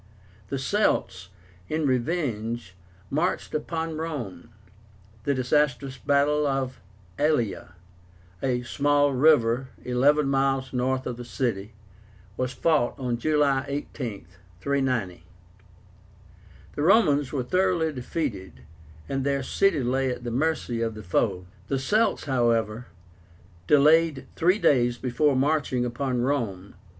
The 0.49 0.57
Celts, 0.57 1.29
in 1.69 1.85
revenge, 1.85 2.73
marched 3.11 3.53
upon 3.53 3.99
Rome. 3.99 4.49
The 5.25 5.35
disastrous 5.35 5.99
battle 5.99 6.47
of 6.47 6.81
the 7.17 7.25
ALLIA, 7.25 7.75
a 8.41 8.63
small 8.63 9.13
river 9.13 9.67
about 9.77 9.85
eleven 9.87 10.27
miles 10.27 10.73
north 10.73 11.05
of 11.05 11.17
the 11.17 11.23
city, 11.23 11.73
was 12.35 12.51
fought 12.51 12.97
on 12.97 13.19
July 13.19 13.63
18, 13.67 14.25
390. 14.59 15.23
The 16.73 16.81
Romans 16.81 17.31
were 17.31 17.43
thoroughly 17.43 17.93
defeated 17.93 18.61
and 19.07 19.23
their 19.23 19.43
city 19.43 19.83
lay 19.83 20.09
at 20.09 20.23
the 20.23 20.31
mercy 20.31 20.81
of 20.81 20.95
the 20.95 21.03
foe. 21.03 21.45
The 21.67 21.77
Celts, 21.77 22.23
however, 22.23 22.87
delayed 23.67 24.25
three 24.35 24.57
days 24.57 24.97
before 24.97 25.35
marching 25.35 25.85
upon 25.85 26.21
Rome. 26.21 26.73